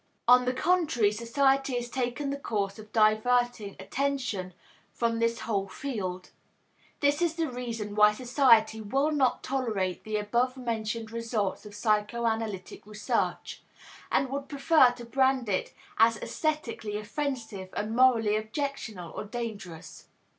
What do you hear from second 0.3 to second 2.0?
the contrary, society has